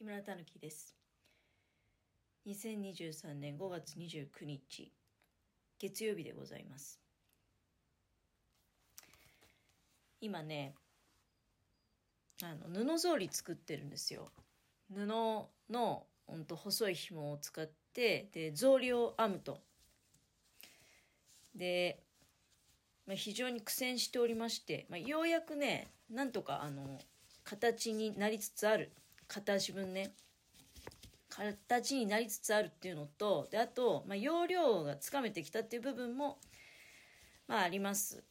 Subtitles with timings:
[0.00, 0.96] 木村たぬきです。
[2.46, 4.90] 2023年5月29日
[5.78, 6.98] 月曜日でございます。
[10.22, 10.74] 今ね
[12.42, 14.30] あの布草履作ってるんですよ。
[14.90, 19.58] 布のほんと細い紐を使ってで草履を編むと。
[21.54, 22.00] で、
[23.06, 26.98] まあ、非常に苦戦しておりまして、まあ、ようやくねなんとかあの
[27.44, 28.92] 形になりつつある。
[29.30, 30.12] 片足分ね。
[31.28, 36.38] 形になりつつあるっていうのとであと、まあ、容量がつかめてきたっていう部分も
[37.46, 38.24] まああります。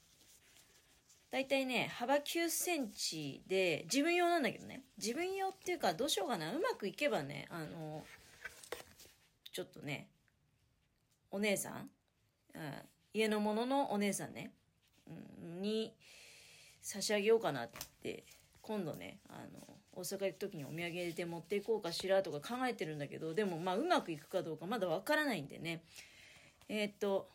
[1.31, 4.83] だいたいね幅9センチで自分用なんだけどね。
[4.97, 6.51] 自分用っていうかどうしようかな。
[6.51, 8.03] うまくいけばねあの
[9.53, 10.09] ちょっとね
[11.31, 11.89] お姉さん、
[12.55, 12.73] うん、
[13.13, 14.51] 家のもののお姉さんね、
[15.07, 15.95] うん、に
[16.81, 17.69] 差し上げようかなっ
[18.01, 18.25] て
[18.61, 25.83] 今度ねあの大阪行く時にお土産で持っていこうかしらとか考えてるんだけどでもまあうまくいくかどうかまだわからないんでね。
[26.67, 27.29] えー、っと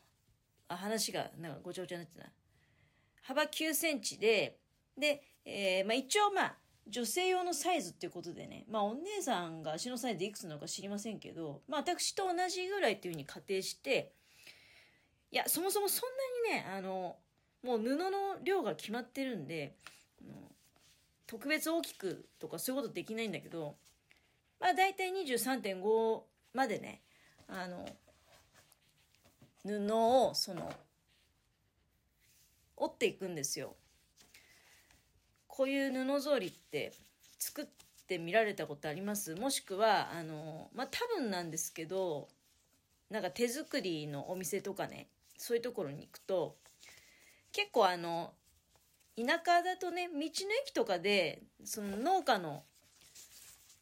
[0.69, 2.27] あ話がなんかごちゃごちゃになってた
[3.23, 4.59] 幅9センチで
[4.97, 6.57] で、えー、まあ、一応まあ
[6.87, 14.13] 女性用のサイズっていうことでね、まあ、お姉さんが足のサイズいくつなのか知りませんけど、まあ、私と同じぐらいっていうふうに仮定して、
[15.31, 16.11] いや、そもそもそん
[16.51, 17.17] なにね、あの、
[17.63, 18.11] もう布の
[18.45, 19.77] 量が決まってるんで、
[21.35, 23.75] 特別大きくとかそういうことできないんだけど、
[24.61, 27.03] まあ大体23.5までね、
[27.49, 27.85] あの、
[29.65, 30.73] 布をその、
[32.77, 33.75] 折っていくんですよ。
[35.49, 36.93] こういう布草履って
[37.41, 37.67] 作っ
[38.07, 39.35] てみられたことあります？
[39.35, 42.29] もしくは、あの、まあ多分なんですけど、
[43.11, 46.55] なんか手作りのお店とかね、そういうところに行くと、
[47.51, 48.33] 結構あの、
[49.17, 50.21] 田舎だとね、道の
[50.65, 52.65] 駅とかで、その農家の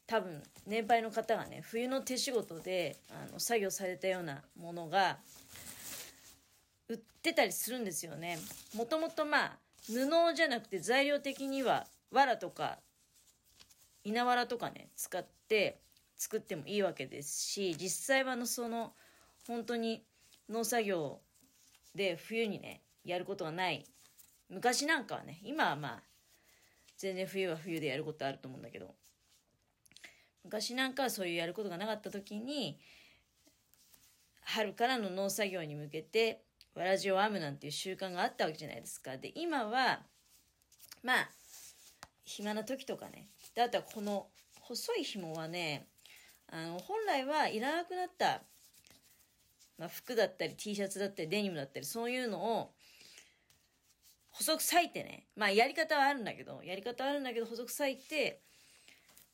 [0.05, 5.17] 多分年配の方がね、冬の手仕事であの作業されたようなものが
[6.87, 8.37] 売ってたりするんですよね。
[8.75, 9.57] もともとまあ、
[9.87, 12.77] 布じゃなくて材料的には藁とか
[14.03, 15.79] 稲わらとかね、使って
[16.15, 18.93] 作ってもいいわけですし、実際はのその
[19.47, 20.03] 本当に
[20.49, 21.19] 農作業
[21.95, 23.85] で冬にね、やることがない
[24.49, 26.03] 昔なんかはね、今はまあ、
[26.97, 28.93] 全然冬は冬でやることあると思うんだけど、
[30.43, 32.79] 昔なんかはそういうやることがなかった時に、
[34.41, 36.43] 春からの農作業に向けて、
[36.75, 39.17] わらじを編むなんていう習慣があったわけじゃないですか。
[39.17, 40.01] で、今は、
[41.03, 41.29] まあ、
[42.25, 43.27] 暇な時とかね。
[43.55, 44.27] で、あとはこの
[44.61, 45.87] 細い紐はね、
[46.47, 48.41] あの、本来はいらなくなった、
[49.77, 52.73] まあ、服だったり T シャツだったりデニムだったりそういうのを
[54.33, 58.41] 細く裂いてね、まあやり方はあるんだけど、やり方はあるんだけど、細く裂いて、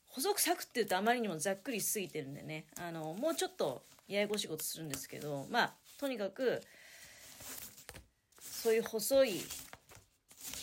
[0.10, 6.62] 細く裂くって言うとあまりにもざっくりしすぎてるんでね、あの、もうちょっとややこしいことするんですけど、まあ、とにかく、
[8.42, 9.42] そういう細い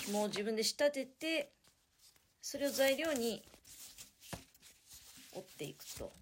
[0.05, 1.51] 紐を自分で仕立てて、
[2.43, 3.43] それを材料に
[5.33, 6.13] 折っていくと。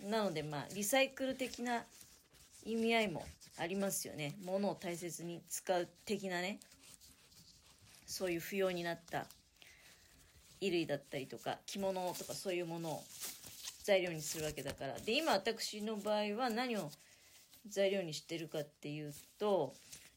[0.00, 1.84] なので、まあ、リサイクル的な
[2.64, 3.24] 意味合いも
[3.58, 4.34] ありますよね。
[4.44, 6.58] 物を大切に使う的なね。
[8.12, 9.26] そういう不要になった
[10.60, 13.02] 衣類だったりとか着物とかそういうものを
[13.84, 14.98] 材料にするわけだから。
[15.00, 16.90] で今私の場合は何を
[17.66, 19.72] 材料にしてるかっていうと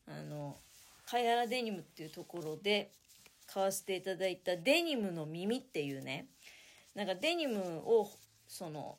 [0.07, 0.57] あの
[1.06, 2.91] 貝原デニムっていうところで
[3.47, 6.25] 買わせていただいたデニムの耳っていうね
[6.95, 8.12] なんかデニムを
[8.45, 8.97] その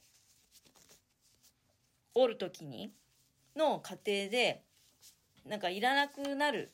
[2.15, 2.91] 折る時に
[3.55, 4.63] の過程で
[5.45, 6.73] なんかいらなくなる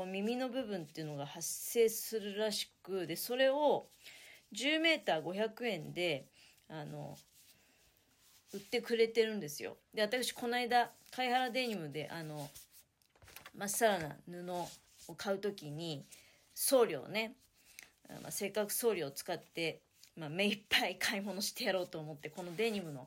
[0.00, 3.86] こう耳の部分っていうのが発生するらしくでそれを
[4.54, 6.24] 10m500 円で
[6.70, 7.18] あの
[8.54, 9.76] 売ってくれてるんですよ。
[9.92, 12.48] で私この間貝原デニムであの
[13.54, 14.50] まっさらな布
[15.12, 16.06] を買う時に
[16.54, 17.34] 送料ね、
[18.22, 19.82] まあ、せっかく送料を使って、
[20.16, 23.06] まあ、目いっぱい買い物してやろうと思ってこのデニムの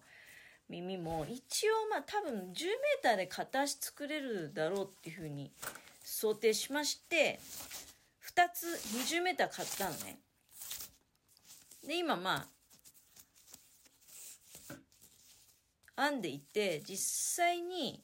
[0.70, 5.52] 耳も一応まあ多分 10m で片足作れるだろうっていうふうに
[6.04, 7.40] 想定しまして、
[8.36, 10.20] 2つ 20m 買ったのね。
[11.88, 12.50] で、今ま
[15.98, 18.04] あ、編んでいて、実際に、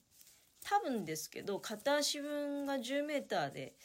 [0.62, 3.76] 多分ですけど、片足分が 10m で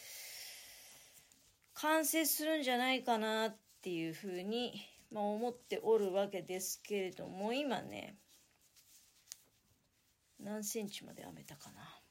[1.75, 4.81] 完成するんじゃないかなっていうふうに、
[5.11, 8.17] まあ、思っておるわけですけれども、今ね、
[10.41, 12.04] 何センチまで編めたかな。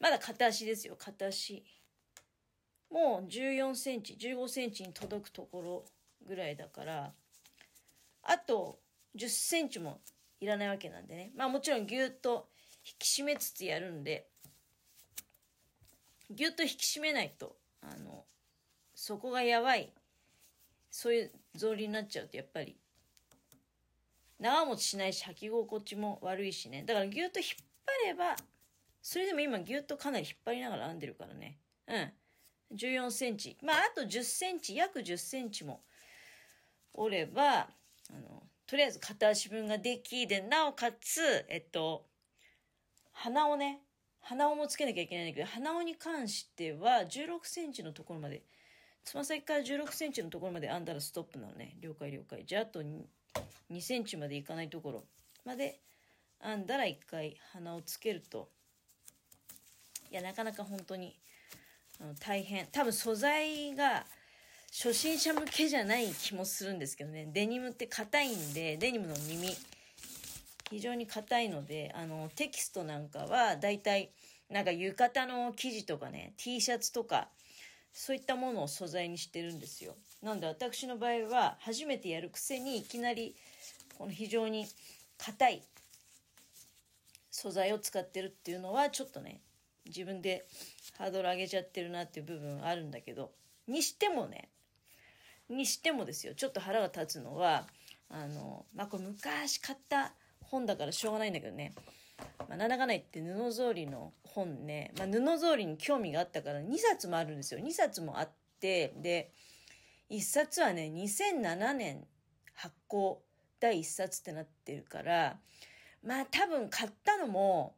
[0.00, 1.64] まだ片足ですよ、片足。
[2.90, 5.84] もう14センチ、15センチに届くところ
[6.26, 7.12] ぐらいだから、
[8.22, 8.80] あと
[9.16, 10.00] 10センチも
[10.40, 11.32] いらないわけなんでね。
[11.34, 12.48] まあもちろんぎゅっと
[12.84, 14.28] 引き締めつつやるんで、
[16.30, 18.24] ぎゅっと引き締めないと、あの、
[18.94, 19.92] そこがやばい、
[20.90, 22.76] そういう草履になっちゃうとやっぱり、
[24.38, 26.84] 長持ちしないし履き心地も悪いしね。
[26.84, 27.48] だからぎゅっと引っ
[28.04, 28.36] 張れば、
[29.02, 31.58] それでも今ぎゅっとかなり引っ張りながら編んでるからね。
[31.86, 32.12] うん。
[32.76, 33.56] 14センチ。
[33.62, 35.82] まあ、あと10センチ、約10センチも
[36.92, 37.68] 折れば、あ
[38.12, 42.06] の、とりあえず片足分ができ、で、なおかつ、えっと、
[43.12, 43.80] 鼻をね、
[44.20, 48.42] 鼻緒もつけなきゃいけないんだけど、鼻緒に関しては16センチのところまで、
[49.04, 51.76] つま先から16センチのところまで編んだらストップなのね。
[51.80, 52.44] 了解了解。
[52.44, 53.04] じゃあ、あと 2,
[53.70, 55.04] 2センチまでいかないところ
[55.46, 55.80] まで
[56.40, 58.50] 編んだら1回鼻をつけると、
[60.10, 61.18] いや、なかなか本当に
[62.20, 62.66] 大変。
[62.66, 64.04] 多分素材が
[64.70, 67.28] 初心者向けじゃない気もするんですけどね。
[67.32, 69.56] デニムって硬いんで、デニムの耳、
[70.70, 74.10] 非常に硬いので、あの、テキストなんかはだいたい
[74.50, 77.28] なんか浴衣の生地とかね、T シャツとか、
[77.92, 79.94] そういったものを素材にしてるんですよ。
[80.22, 83.36] なんで私の場合は初めてやるくせにいきなり
[83.96, 84.66] この非常に
[85.16, 85.62] 硬い
[87.30, 89.40] 素材を使ってるっていうのはちょっとね、
[89.88, 90.46] 自分で
[90.96, 93.32] ハードル上げちゃってるなっていう部分あるんだけど、
[93.66, 94.50] にしてもね、
[95.48, 97.66] にしてもですよ、ちょっと腹が立つのは、
[98.10, 101.74] あの、まあ、これ昔買った本だからしょうがないんだけどね、
[102.48, 107.60] まあ、なんだかないって布草履の本ね、まあ、布草履に興味があったから2冊もあるんですよ。
[107.60, 108.30] 2冊もあっ
[108.60, 109.32] て、で、
[110.10, 112.06] 1冊はね、2007年
[112.54, 113.22] 発行
[113.60, 115.38] 第1冊ってなってるから、
[116.02, 117.74] まあ多分買ったのも、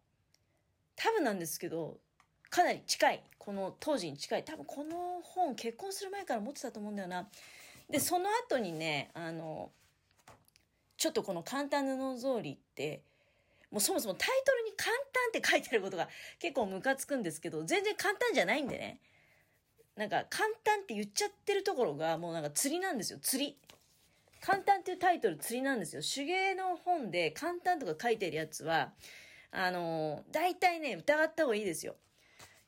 [1.02, 1.96] 多分なんですけど、
[2.50, 3.22] かなり近い。
[3.38, 4.44] この当時に近い。
[4.44, 7.26] 多分この本結婚する前から持ってたと思うんだよな。
[7.88, 9.70] で、その後にね、あの、
[10.98, 13.00] ちょっとこの簡単布草履って、
[13.70, 19.00] もうそもそもタイトルに簡単って書いてあることが 結構ムカつくんですけど、全然簡単じゃないんでね。
[19.96, 23.18] なんか簡単って言っちゃってるところがもうなんか釣りなんですよ。
[23.20, 23.58] 釣り。
[24.42, 26.02] 簡単っていうタイトル釣りなんですよ。
[26.02, 28.92] 手芸の本で簡単とか書いてるやつは、
[29.52, 31.96] あのー、大体ね、疑った方がいいですよ。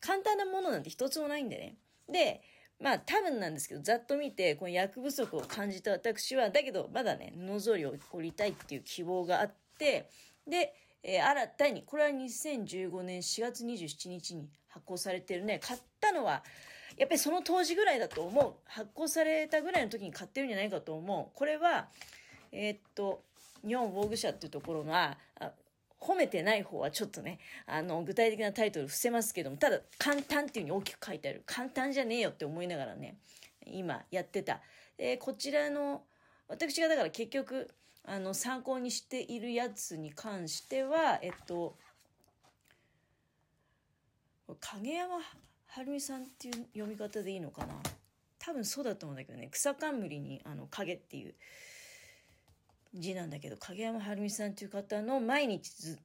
[0.01, 1.77] 簡単なものなんて一つもないんでね。
[2.11, 2.43] で、
[2.81, 10.09] まあ多分なんですけど、ざっと見て、この役不足を感じた私は、だけどまだね、布ぞりを折りたいっていう希望があって、
[10.47, 10.75] で、
[11.05, 16.43] えー、新たに、これは2015年4月27日に発行されてるね、買ったのは、
[16.97, 18.55] やっぱりその当時ぐらいだと思う。
[18.67, 21.37] 発行されたぐらいの時に買ってるんじゃないかと思う。
[21.37, 21.89] これは、
[22.51, 23.23] えー、っと、
[23.67, 25.17] 日本防具社っていうところが、
[26.03, 31.43] 褒めてない方はちょっとね、あの、具体的なタイトル伏せますけども、ただ、簡単っていう風に大きく書いてある。
[31.47, 33.19] 簡単じゃねえよって思いながらね、
[33.65, 34.61] 今やってた。
[34.97, 36.03] で、こちらの、
[36.49, 37.73] 私がだから結局、
[38.05, 41.77] あの、参考にしているやつに関しては、えっと、
[44.61, 45.21] 影山
[45.69, 47.75] 晴美さんっていう読み方でいいのかな
[48.39, 51.35] 多分そうだと思うんだけどね、草冠に、あの、影っていう、
[52.95, 55.99] 字なんだけど影山晴美さんという方の毎日ず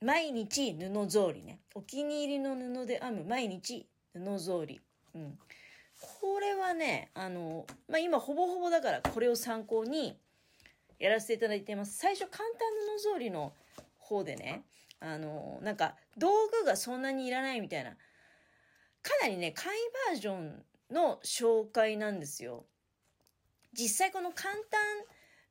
[0.00, 1.60] 毎日布草履ね。
[1.74, 4.78] お気に入りの布で編む毎日布草履、
[5.14, 5.38] うん、
[6.00, 10.16] これはねあの、まあ、今ほぼほぼだからこれを参考に
[10.98, 11.98] やらせていただいています。
[11.98, 12.58] 最初簡単
[12.96, 13.52] 布草履の
[13.98, 14.64] 方でね
[15.00, 16.28] あのなんか道
[16.60, 17.96] 具がそんなにいらないみたいなか
[19.22, 22.64] なりね簡易バージョンの紹介なんですよ。
[23.72, 24.80] 実際この簡単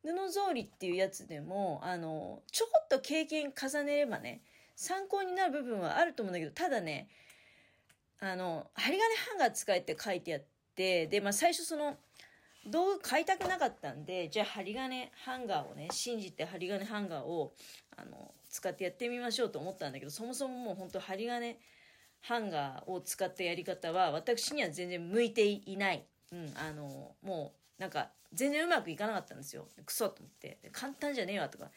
[0.03, 4.41] 布草履っていうやつでも、あの、ちょこっと経験重ねればね、
[4.75, 7.09] 参考になる部分はあると思うんだけど、ただね、
[8.21, 10.41] あの、針金ハンガー使えって書いてあっ
[10.75, 11.97] て、で、まあ最初その、
[12.65, 17.53] 道具買いたくなかったんで、じゃあ針金ハンガーをね、信じて針金ハンガーを、
[17.97, 21.57] あの、使ってやってみましょうと思ったんだけど、そもそももう本当針金
[22.21, 26.05] ハンガーを使ったやり方は、私には全然向いていない。
[26.31, 29.67] うん、あの、もう、なんか、全然うまくいかなかったんですよ。
[29.85, 30.59] クソと思って。
[30.71, 31.71] 簡単じゃねえわとか。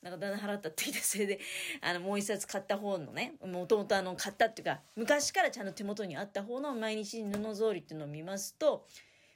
[0.00, 1.40] なんかだんだん払ったって言って、それで、
[1.80, 8.86] あの、もう一冊買った方のね、もともとあの、買ったっていうか、昔からちゃんと手元にあった方の毎日布草履っていうのを見ますと、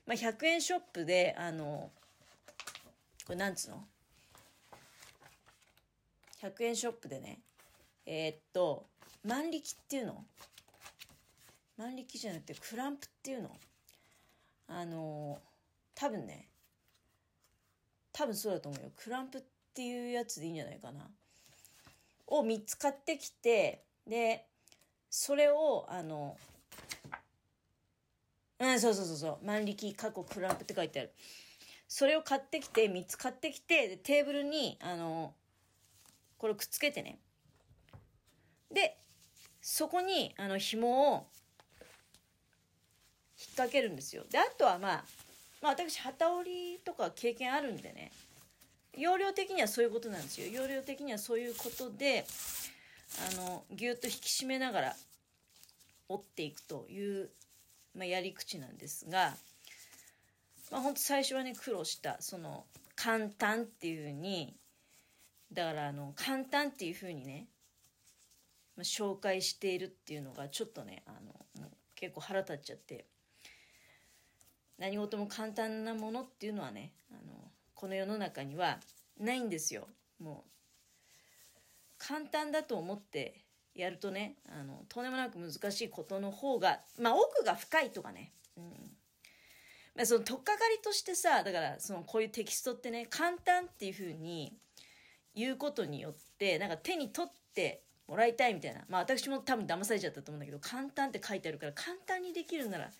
[0.06, 1.90] まあ、100円ショップで、あの、
[3.26, 3.84] これなんつうの
[6.40, 7.40] ?100 円ショップでね、
[8.06, 8.86] えー、っと、
[9.24, 10.24] 万力っていうの？
[11.76, 13.50] 万力じゃなくてクランプっていうの？
[14.66, 15.38] あの、
[15.94, 16.48] 多分ね、
[18.12, 18.90] 多分そうだと思うよ。
[18.96, 19.42] クランプっ
[19.74, 21.08] ていうやつでいいんじゃないかな。
[22.26, 24.46] を3つ買ってきて、で、
[25.10, 26.36] それを、あの、
[28.58, 31.12] うん、そうそうそうそう、万力過去クランプって書いてある。
[31.94, 35.34] それを買ってきて3つ買ってきてでテーブルにあの
[36.38, 37.18] これくっつけてね
[38.72, 38.96] で
[39.60, 41.26] そこにあの紐を
[43.38, 45.04] 引っ掛けるんですよであとはまあ
[45.62, 48.12] まあ私旗織りとか経験あるんでね。
[48.94, 50.48] 容量的にはそういうことなんですよ。
[50.48, 52.26] 容量的にはそういうことで
[53.32, 54.96] あのぎゅっと引き締めながら
[56.08, 57.30] 折っていくという、
[57.94, 59.34] まあ、やり口なんですが
[60.70, 62.64] まあ本当最初はね苦労したその
[62.94, 64.54] 簡単っていうふうに
[65.52, 67.46] だからあの簡単っていうふうにね、
[68.76, 73.06] まあ、紹介しているっていうのがちょっとねあの結構腹立っちゃって
[74.78, 78.78] 何事も簡単なものっていうのはねあのこの世の中には
[79.18, 79.88] ないんですよ。
[80.18, 80.50] もう
[81.98, 88.64] 簡単だと思ってやるとねあのとんでもなく難しいことの方がまあ奥が深いとかね、うん。
[89.94, 94.56] まあ、その取っかかりとしてさだからそのこういうテキストってね簡単っていうふうに
[95.34, 98.82] 言うことによってなんか手に取ってもらいたいみたいな。
[98.88, 102.90] まあ私も多分騙されちゃったと思うんだけど簡単って書いてあるから簡単にできるなら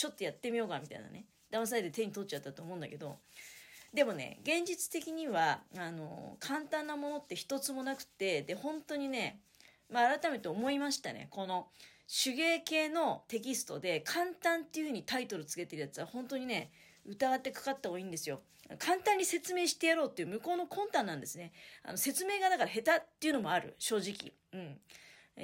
[0.00, 1.26] ちょっとやってみようかみたいなね。
[1.52, 3.18] 騙されて手に取っちゃったと思うんだけど。
[3.92, 9.40] でもね現実的にはあの簡単なものって一つもなくてで本当にね、
[9.92, 11.28] まあ、改めて思いましたね。
[11.30, 11.66] この
[12.08, 16.70] 手芸系のテキストで簡単っていう風にタイトルつけてるやつは本当にね
[17.04, 18.40] 疑ってかかった方がいいんですよ。
[18.78, 21.52] 簡単に説明してやろうっていう向こうの魂胆なんですね。
[21.82, 23.74] あの説明がだから下手っていうのもある。
[23.78, 24.32] 正直。
[24.54, 24.80] うん。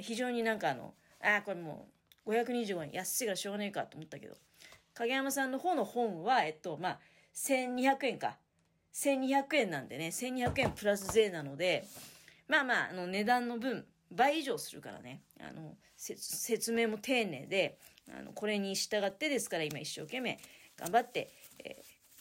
[0.01, 1.89] 非常になんかあのああこれも
[2.27, 2.91] 525円。
[2.91, 4.35] 安いからしょうがねえかと思ったけど。
[4.93, 6.99] 影山さんの方の本はえっとまあ
[7.35, 8.37] 1200円か。
[8.93, 11.85] 1200円なんでね、1200円プラス税なので、
[12.47, 17.77] まあまあ、あの値段の分、倍以上するからね、あの、説明も丁寧で、
[18.09, 20.39] あの、これに従ってですから、今一生懸命
[20.77, 21.29] 頑張って、
[21.63, 21.75] え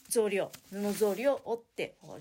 [0.07, 2.21] ー、草履を、布草履を折っております。